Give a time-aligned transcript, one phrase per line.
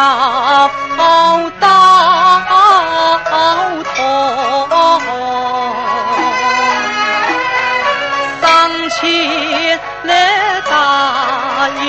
[0.00, 0.06] 小
[1.60, 1.66] 到
[3.94, 3.98] 头，
[8.40, 8.42] 上
[8.88, 8.98] 前
[10.04, 10.10] 来
[10.70, 10.72] 打
[11.82, 11.84] 一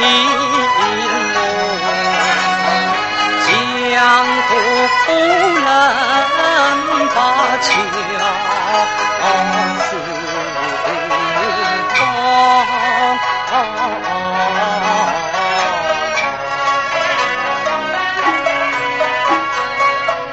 [0.00, 0.06] 情
[1.34, 1.40] 浓
[3.90, 3.98] 江
[4.48, 4.50] 湖
[5.54, 5.68] 人
[7.14, 7.16] 把
[7.60, 7.68] 酒
[9.78, 9.88] 思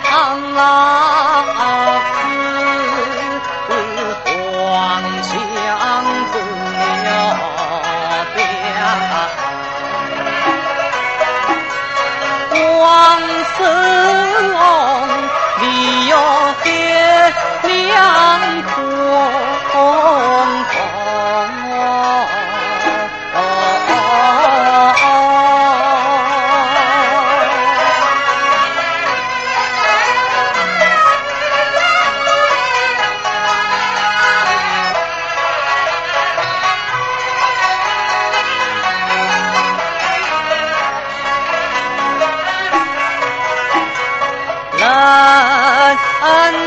[0.03, 0.07] 唐
[0.53, 0.63] 郎
[3.67, 3.69] 思
[4.25, 5.56] 黄金
[17.87, 18.83] 两空
[19.71, 20.17] 空。
[44.79, 46.66] 安安。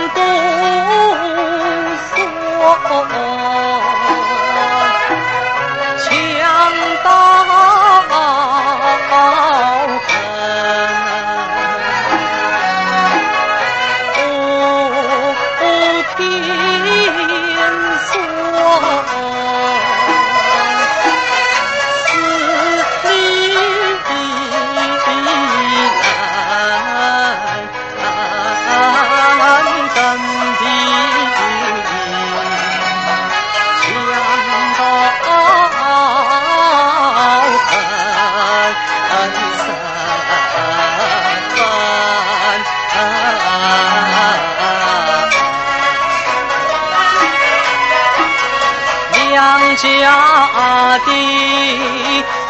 [49.41, 49.45] 躬。
[49.77, 49.83] 家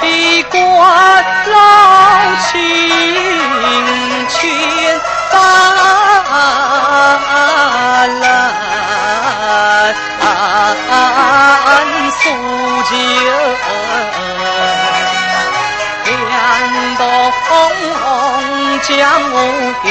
[0.01, 0.03] 的
[0.51, 0.53] 官
[1.47, 1.55] 老
[2.47, 2.51] 亲
[4.29, 4.39] 千
[5.31, 5.33] 般
[8.21, 8.23] 来
[12.19, 12.23] 诉
[12.89, 12.93] 旧，
[16.05, 16.09] 两
[16.97, 17.01] 东
[18.83, 18.89] 将
[19.33, 19.35] 我
[19.83, 19.87] 断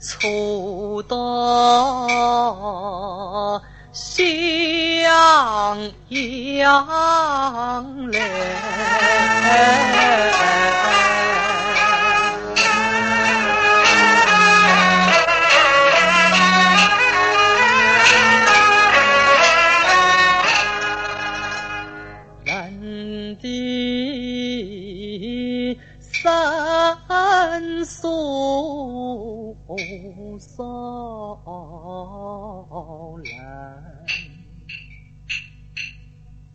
[0.00, 1.16] 初到
[3.92, 6.86] 襄阳
[8.12, 8.20] 来
[26.12, 29.56] 三宿
[30.38, 30.64] 少
[33.24, 33.28] 来。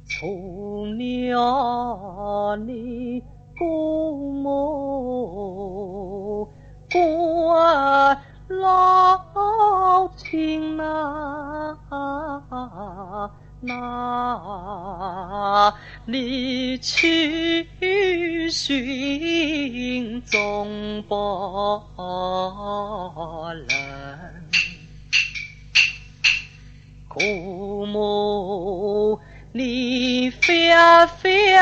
[0.08, 3.22] 从了你
[3.58, 6.48] 父母
[6.92, 8.18] 关
[8.48, 11.76] 老亲呐，
[13.60, 15.74] 那
[16.06, 17.64] 离去
[18.52, 21.82] 寻踪不
[23.68, 24.34] 能。
[27.08, 29.20] 姑母，
[29.52, 30.72] 你飞
[31.06, 31.56] 飞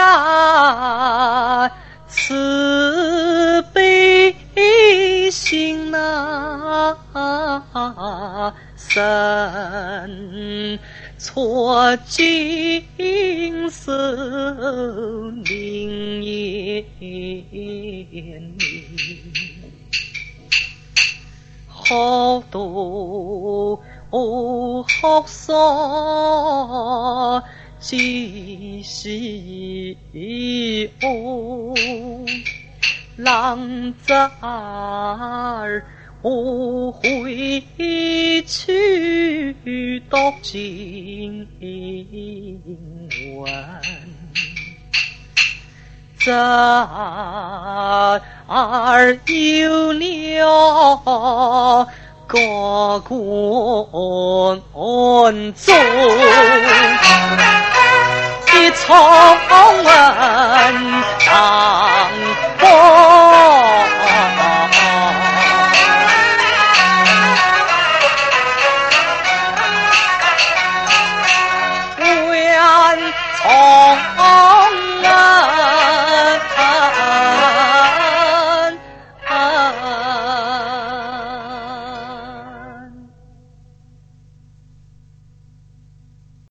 [8.94, 10.78] 生
[11.18, 16.84] 错金色明艳
[21.66, 23.82] 好多。
[24.10, 25.56] 哦，好丧，
[27.80, 29.98] 几时
[31.00, 31.74] 哦，
[33.16, 35.11] 浪在儿
[36.22, 37.64] 回
[38.46, 41.48] 去读经
[43.38, 43.52] 文，
[46.24, 46.32] 在
[48.48, 51.88] 儿有了。
[52.32, 52.38] 个
[53.02, 53.12] 官
[55.54, 55.76] 中
[58.54, 58.88] 一苍
[59.84, 61.01] 文